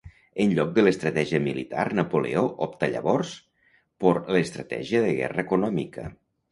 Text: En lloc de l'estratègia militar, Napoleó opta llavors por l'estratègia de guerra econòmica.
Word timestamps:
En 0.45 0.53
lloc 0.59 0.71
de 0.77 0.85
l'estratègia 0.85 1.41
militar, 1.49 1.83
Napoleó 2.01 2.43
opta 2.69 2.91
llavors 2.97 3.37
por 4.05 4.21
l'estratègia 4.39 5.05
de 5.09 5.17
guerra 5.23 5.51
econòmica. 5.51 6.13